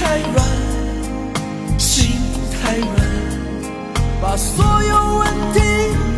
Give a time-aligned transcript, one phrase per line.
[0.00, 2.16] 太软，心
[2.62, 2.88] 太软，
[4.22, 5.60] 把所有问题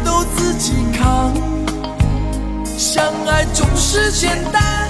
[0.05, 1.35] 都自己扛。
[2.79, 4.89] 相爱总是简单，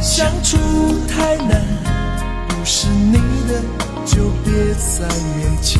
[0.00, 0.56] 相处
[1.08, 1.60] 太难。
[2.48, 3.18] 不是你
[3.48, 3.60] 的
[4.06, 5.74] 就别再勉强。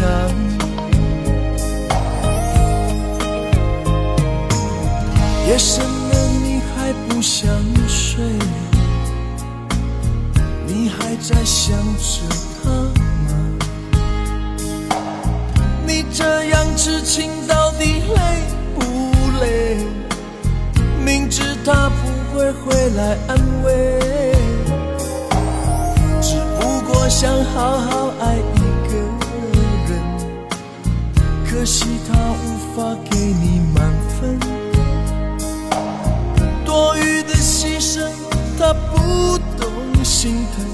[5.47, 7.49] 夜深了，你还不想
[7.87, 8.25] 睡？
[10.85, 12.21] 你还在想着
[12.63, 12.93] 他吗？
[15.87, 18.43] 你这样痴情到底累
[18.75, 18.83] 不
[19.41, 19.79] 累？
[21.03, 24.35] 明知他不会回来安慰，
[26.21, 28.95] 只不过想好好爱一个
[29.89, 29.91] 人，
[31.47, 32.13] 可惜他
[32.45, 34.39] 无法给你满分。
[36.63, 38.07] 多余的牺牲，
[38.59, 40.74] 他不懂心疼。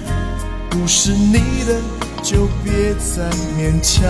[0.71, 1.81] 不是你的，
[2.23, 4.09] 就别再勉强。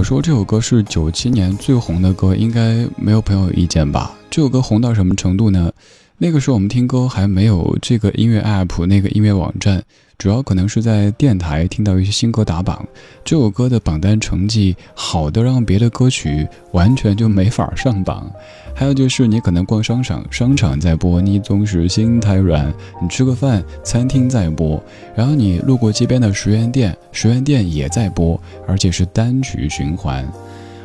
[0.00, 4.10] 我说这首歌是九七年最红的歌，应该没有朋友有意见吧？
[4.30, 5.70] 这首歌红到什么程度呢？
[6.16, 9.84] 那个时候我们听歌还没有这个音乐 app，那个音乐网站，
[10.20, 12.86] 主要可能是在电台听到一些新歌打榜。
[13.24, 18.30] 这首歌的榜单成绩好的让别的歌曲完全就没法上榜。
[18.74, 22.70] 还有就是你可能逛商场，商场在播，你总是心太软；
[23.00, 24.78] 你吃个饭，餐厅在播，
[25.16, 28.38] 然后你路过街边的十元店，十元店也在播，
[28.68, 30.30] 而且是单曲循环。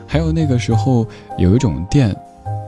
[0.08, 1.06] 还有那个时候
[1.38, 2.16] 有一种店。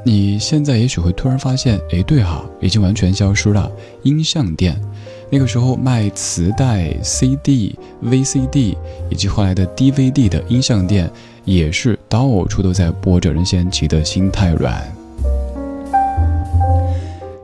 [0.04, 3.70] 你现在也许会突然发现，哎，对哈，已经完全消失了。
[4.04, 4.80] 音像店，
[5.30, 8.78] 那个时候卖磁带、CD、VCD
[9.10, 11.12] 以及后来的 DVD 的音像店，
[11.44, 14.82] 也是到处都在播着任贤齐的《心太软》。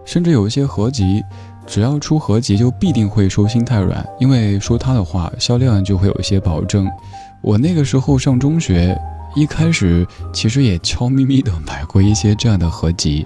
[0.05, 1.23] 甚至有一些合集，
[1.65, 6.89] 只要出合集就必定会说《心太软》，因为说他的话，销量就会有一些保证。
[7.41, 8.97] 我那个时候上中学。
[9.35, 13.25] 一开始其实也悄咪咪的买过一些这样的合集，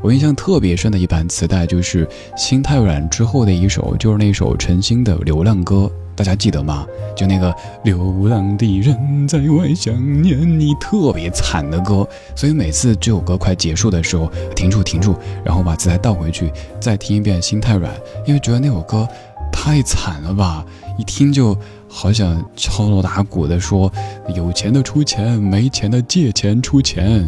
[0.00, 2.06] 我印象特别深的一盘磁带就是
[2.36, 6.86] 《心太软》之后的一首，就是那首陈星的《流浪歌》，大家记得吗？
[7.16, 7.54] 就那个
[7.84, 12.06] 流浪的人在外想念你，特别惨的歌。
[12.36, 17.92] 所以每次这首歌快结束的时候，停住停住，然后把磁带倒回去，再听一遍《心太软》，
[18.26, 19.06] 因为觉得那首歌
[19.52, 20.64] 太惨了吧，
[20.96, 21.56] 一听就。
[21.90, 23.90] 好想敲锣打鼓的说
[24.36, 27.26] ：“有钱的出钱，没钱的借钱出钱。”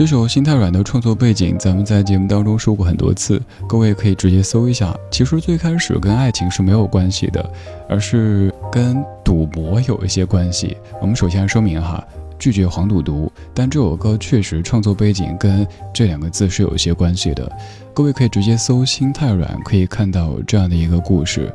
[0.00, 3.38] 这首《心太软》的创作背景，咱们在节目当中说过很多次，
[3.68, 4.96] 各位可以直接搜一下。
[5.10, 7.52] 其实最开始跟爱情是没有关系的，
[7.86, 10.74] 而是跟赌博有一些关系。
[11.02, 12.02] 我们首先说明哈。
[12.38, 17.52] 拒绝黄赌毒，但这首歌确实创作背景跟这两个字是有一些关系的。
[17.92, 21.52] 各位可以直接搜“心太软”，可以看到这样的一个故事。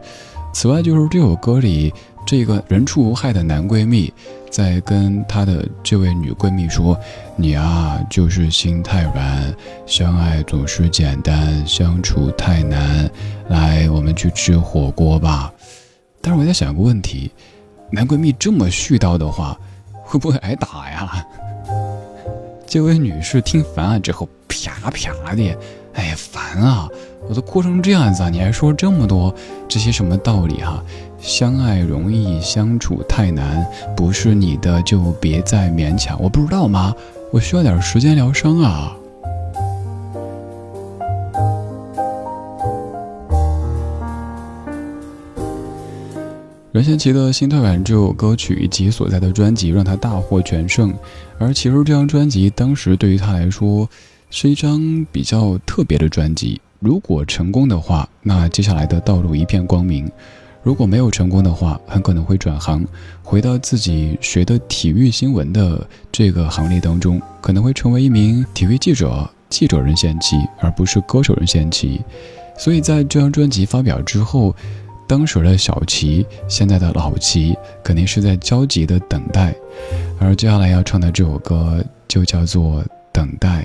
[0.54, 1.92] 此外，就是这首歌里
[2.28, 4.14] 这个人畜无害的男闺蜜，
[4.56, 6.98] 在跟他的这位女闺蜜说
[7.36, 9.54] ：“你啊，就是心太软，
[9.86, 13.12] 相爱总是简单，相处太难。
[13.50, 15.52] 来，我们去吃火锅吧。”
[16.24, 17.30] 但是我在想一个问题，
[17.92, 19.60] 男闺蜜这么絮叨的话。
[20.08, 21.26] 会不会挨打呀？
[22.66, 25.58] 这位女士听烦了之后，啪啪的，
[25.96, 26.88] 哎呀，烦啊！
[27.28, 29.34] 我都哭成这样子，你还说这么多
[29.68, 30.82] 这些什么道理哈？
[31.26, 33.66] 相爱容易相处太难，
[33.98, 36.22] 不是你的就别再勉强。
[36.22, 36.94] 我不知道吗？
[37.32, 38.96] 我需要点时间疗伤啊。
[46.72, 50.94] 任贤齐的《心太软》这首歌曲以及所在的专辑让他大获全胜，
[51.40, 53.90] 而其实这张专辑当时对于他来说
[54.30, 56.62] 是一张比较特别的专辑。
[56.80, 60.06] 如果成功的话，那接下来的道路一片光明；
[60.66, 62.84] 如果没有成功的话，很可能会转行，
[63.22, 69.30] 回到自己学的体育新闻的这个行列当中，可能会成为一名体育记者。
[69.48, 72.02] 记者任贤齐，而不是歌手任贤齐。
[72.58, 74.54] 所以在这张专辑发表之后。
[75.08, 79.54] 当时的小齐，现在的老齐，肯定是在焦急的等待，
[80.18, 83.62] 而接下来要唱的这首歌就叫做《等待》。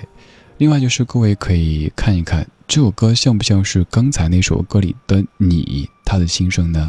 [0.59, 6.89] 另外就是各位可以看一看这首歌像不像是刚才那首歌里的你他的心声呢？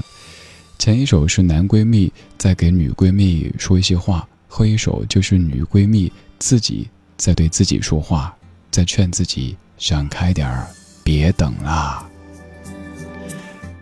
[0.78, 8.32] 前一首是男闺蜜在给女闺蜜说一些话，后一首就是女闺蜜自己在对自己说话，
[8.70, 10.68] 在劝自己想开点儿，
[11.04, 12.08] 别等啦。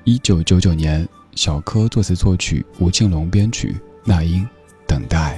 [0.06, 3.76] 一九九九年，小柯作词作曲，吴庆隆编曲，
[4.06, 4.48] 那英，
[4.88, 5.38] 等待。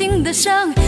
[0.00, 0.79] 心的伤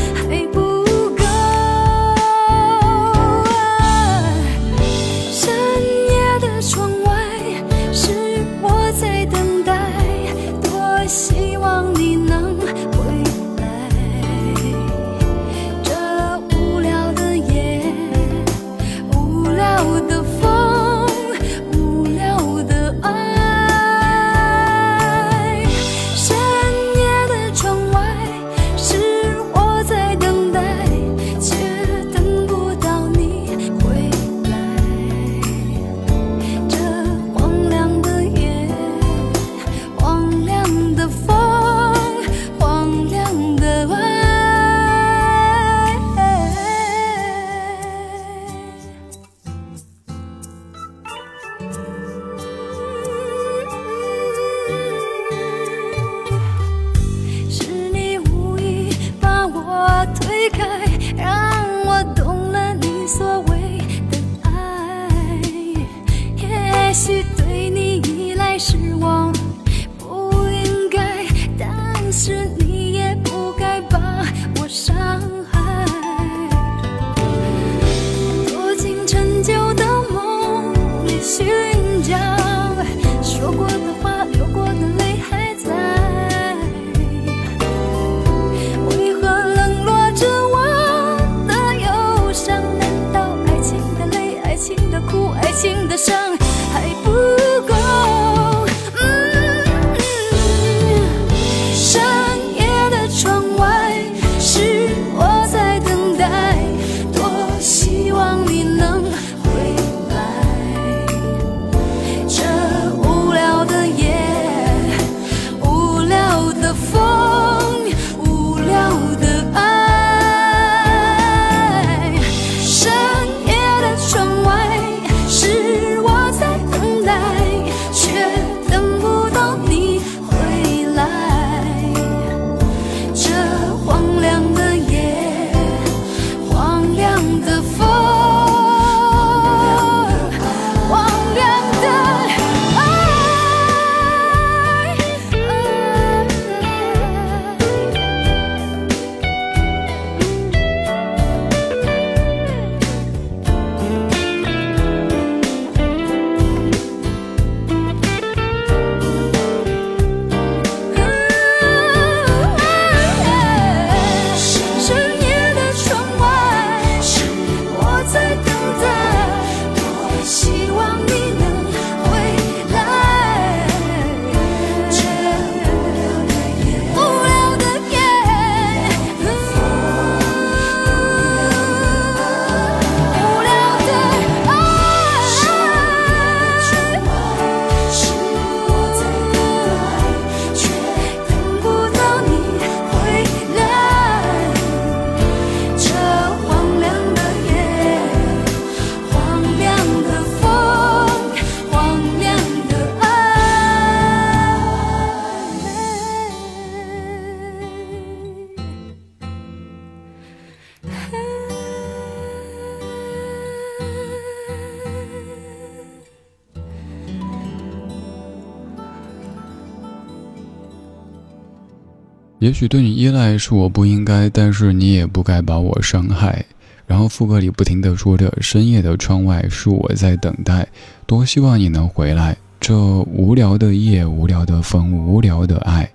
[222.43, 226.45] 也许对你依赖是我不应该，但是你也不该把我伤害。
[226.89, 230.67] 然后副歌里不停地说着：“深夜的窗外是我在等待，
[231.07, 235.89] 多希望你能回来。”这无聊的夜，无聊的风，无聊的爱。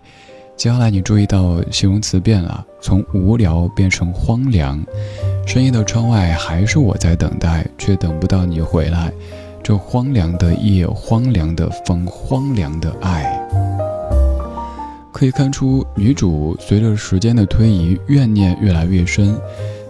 [0.55, 4.81] 接下来你注意到形容词变了，从无聊变成荒凉。
[5.45, 9.11] 深夜的窗外还是我在等待，却等不到你回来。
[9.61, 13.37] 这荒凉的夜，荒凉的风，荒凉的爱。
[15.17, 19.35] 可以看出，女主随着时间的推移，怨念越来越深，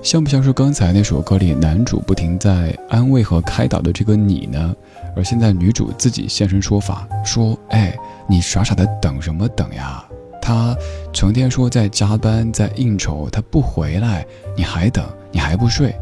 [0.01, 4.73] 像不像是刚才那首歌里男主不停在安慰和开导的这个你呢？
[5.17, 7.93] 而现在女主自己现身说法，说：“哎，
[8.29, 10.01] 你傻傻的等什么等呀？
[10.41, 10.73] 他
[11.11, 15.93] 成天说在加班，在应酬，他不回来，你还等，你还不睡。”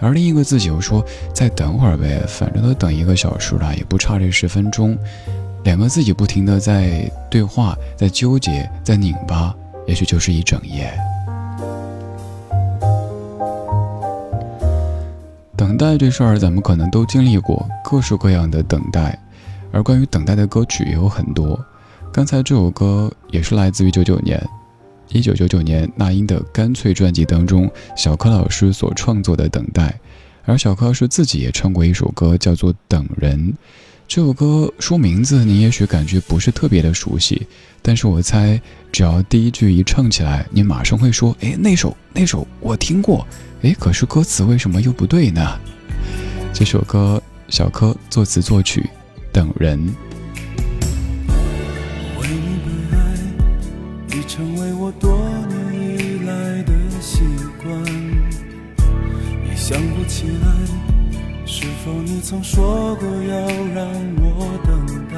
[0.00, 4.96] 而另一个自己又说：“再等会儿呗，反正都等一个小时了，也不差这十分钟。”
[5.64, 9.54] 两个自己不停的在对话，在纠结，在拧巴，
[9.86, 10.92] 也许就是一整夜。
[15.56, 19.16] 等待这事儿，咱们可能都经历过各式各样的等待，
[19.70, 21.58] 而关于等待的歌曲也有很多。
[22.12, 24.44] 刚才这首歌也是来自于九九年，
[25.10, 29.88] 一九九九年那英的《干脆》专辑当中，小柯老师所创作的《等待》，
[30.44, 33.38] 而小柯是自己也唱过一首歌，叫做《等人》。
[34.08, 37.46] 这首歌说名字，你也许感觉不是特别的熟悉，
[37.80, 38.60] 但是我猜，
[38.92, 43.26] 只要第一句一唱起来，你马上会说：“哎，那首那首我听过。”
[43.62, 45.58] 哎，可是歌词为什么又不对呢？
[46.52, 48.80] 这首歌小柯作词作曲，
[49.32, 49.78] 《等人》。
[52.20, 52.98] 为你被爱，
[54.18, 55.16] 已成为我多
[55.48, 57.20] 年以来的习
[57.62, 57.82] 惯。
[59.56, 60.46] 想不起来，
[61.44, 63.36] 是否你曾说过要
[63.74, 63.86] 让
[64.20, 65.16] 我等待？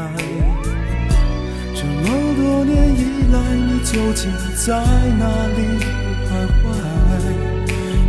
[1.75, 2.03] 这么
[2.37, 3.01] 多年以
[3.33, 4.67] 来，你究竟在
[5.19, 5.59] 哪里
[6.27, 6.65] 徘徊？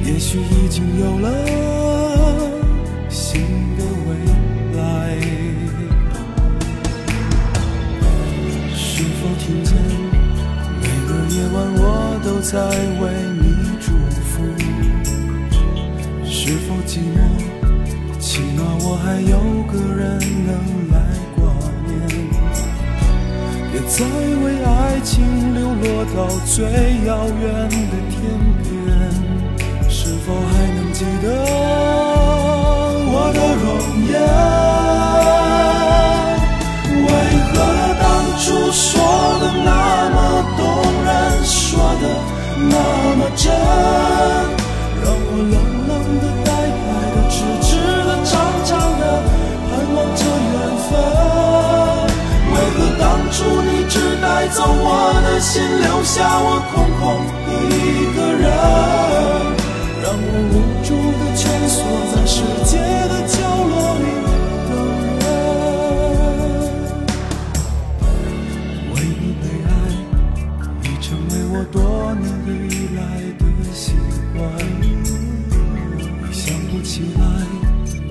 [0.06, 1.28] 也许已经有了
[3.10, 3.42] 新
[3.78, 4.10] 的未
[4.78, 4.82] 来。
[8.76, 9.76] 是否听见
[10.82, 11.84] 每个夜晚我
[12.24, 12.54] 都在
[13.02, 13.04] 为
[13.42, 13.44] 你
[13.82, 13.86] 祝
[14.24, 14.34] 福？
[16.24, 17.55] 是否寂寞？
[18.36, 19.40] 起码我还有
[19.72, 20.52] 个人能
[20.92, 20.96] 来
[21.38, 21.40] 挂
[21.88, 21.96] 念。
[23.72, 24.04] 别再
[24.44, 25.24] 为爱情
[25.54, 26.66] 流落到最
[27.08, 28.20] 遥远的天
[28.62, 28.68] 边。
[29.90, 31.26] 是否还能记得
[33.08, 34.55] 我的容颜？
[54.46, 57.18] 带走我的心，留下我空空
[57.66, 57.74] 一
[58.16, 58.46] 个人，
[60.04, 60.54] 让我无
[60.86, 61.82] 助的蜷缩
[62.14, 62.78] 在世界
[63.10, 64.06] 的角落里
[64.70, 64.72] 等
[65.18, 65.26] 人。
[68.94, 69.68] 为你被爱，
[70.84, 72.30] 已成为我多年
[72.70, 73.02] 以来
[73.40, 73.42] 的
[73.74, 73.98] 习
[74.38, 74.38] 惯。
[76.32, 77.26] 想不起来，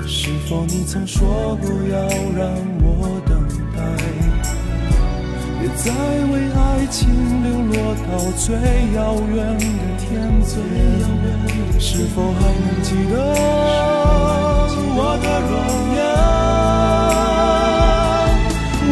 [0.04, 1.96] 是否你曾说过要
[2.36, 2.42] 让
[2.82, 3.32] 我等
[3.76, 3.78] 待？
[5.60, 5.84] 别再
[6.30, 6.33] 为
[6.94, 7.10] 情
[7.42, 7.74] 流落
[8.06, 8.54] 到最
[8.94, 9.64] 遥远的
[9.98, 10.06] 天
[10.42, 10.54] 际，
[11.80, 13.12] 是否还能记得
[14.94, 15.52] 我的容
[15.90, 15.98] 颜？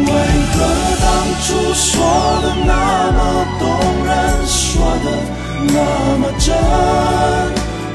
[0.03, 0.09] 为
[0.51, 0.53] 何
[0.99, 1.07] 当
[1.45, 1.87] 初说
[2.41, 2.71] 的那
[3.15, 3.19] 么
[3.57, 3.63] 动
[4.03, 4.11] 人，
[4.47, 4.59] 说
[5.05, 5.07] 的
[5.69, 5.77] 那
[6.17, 6.51] 么真，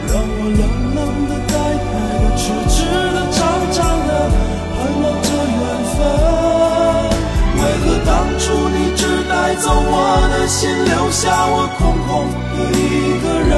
[0.08, 0.62] 让我冷
[9.48, 13.56] 带走我的心，留下我空空的一个人，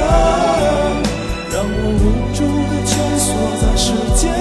[1.51, 2.39] 让我无助
[2.71, 3.27] 的蜷缩
[3.59, 4.31] 在世界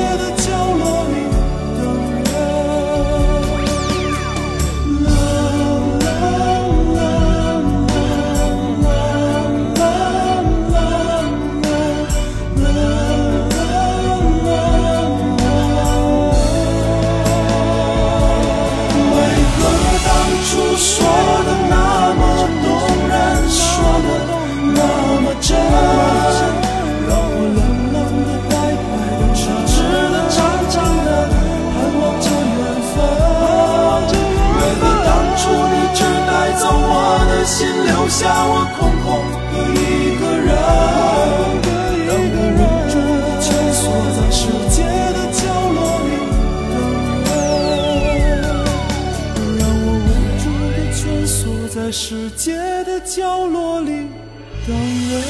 [53.20, 54.06] 角落里
[54.66, 55.20] 等人。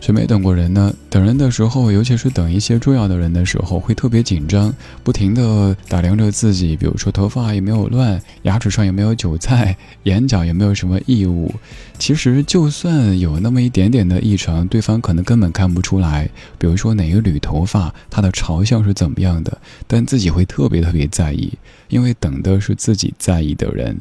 [0.00, 0.94] 谁没等过人呢？
[1.08, 11.52] 等人的时候，尤其是等一些重要的人的时候，会特别紧张，不停地打量着自己，比如说头发有没有乱，牙齿上有没有韭菜，眼角有没有什么异物。
[11.98, 16.30] 其实就算有那么一点点的异常，对方可能根本看不出来。
[16.56, 21.52] 比如说哪一缕头发，它的朝向是怎么样的，但自己会特别特别在意，
[21.88, 24.00] 因为等的是自己在意的人。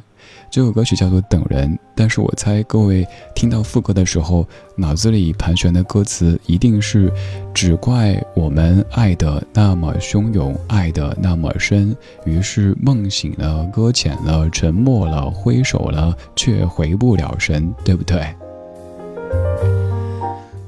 [0.51, 7.11] 这首歌曲叫做《等人》，但是我猜各位听到副歌的时候，脑子里盘旋的歌词一定是
[7.53, 18.25] “只怪我们爱的那么汹涌，爱的那么深，于是梦醒了，搁浅了，沉默了，挥手了，却回不了神”，对不对？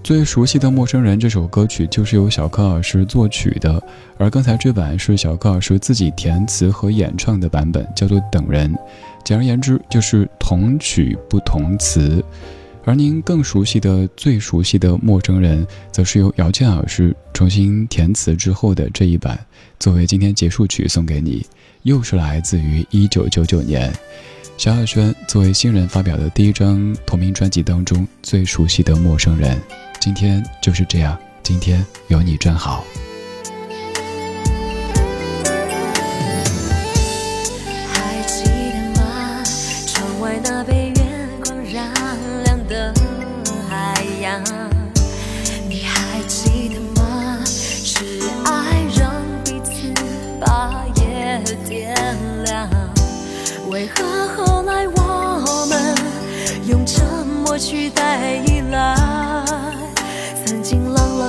[0.04, 3.82] 最熟悉的陌生人这首歌曲就是由小柯老师作曲的，
[4.18, 8.74] 而刚才这版是小柯老师自己填词和演唱的版本，叫做《等人》。
[9.24, 12.24] 简而言之，就是同曲不同词。
[12.84, 19.40] 而您更熟悉的、最熟悉的《陌生人》，则是由姚健老师重新填词之后的这一版，
[19.80, 21.46] 作为今天结束曲送给你。
[21.84, 23.94] 又是来自于一九九九年，
[24.58, 29.56] 萧亚轩作为新人发表的第一张同名专辑当中最熟悉的《陌生人》。
[30.02, 32.84] 今天就是这样，今天有你真好。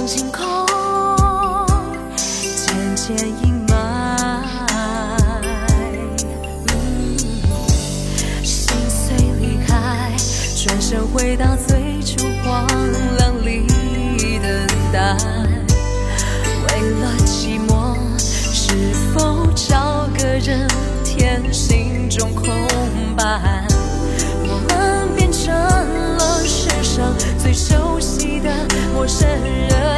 [0.04, 0.42] 经朗朗星空
[2.44, 3.72] 渐渐阴霾，
[8.42, 10.10] 心碎离开，
[10.56, 12.66] 转身回到最初荒
[13.16, 13.64] 凉里
[14.40, 15.16] 等待。
[16.66, 18.74] 为了寂寞，是
[19.14, 20.66] 否找个人
[21.04, 22.44] 填心中空
[23.16, 23.22] 白？
[24.48, 27.14] 我们变成了世上。
[27.38, 28.50] 最熟悉的
[28.94, 29.91] 陌生人，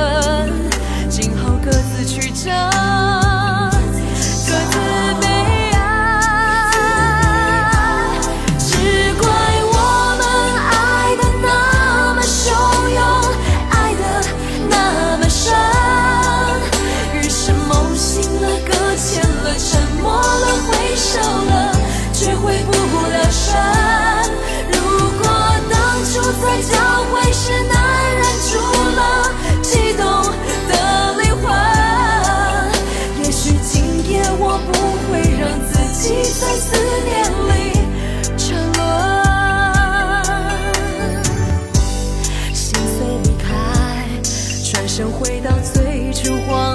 [45.25, 46.75] 回到最初荒